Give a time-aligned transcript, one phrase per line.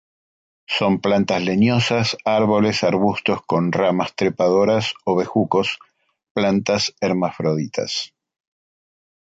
[0.77, 5.77] Son plantas leñosas, árboles, arbustos con ramas trepadoras o bejucos;
[6.33, 8.11] plantas hermafroditas.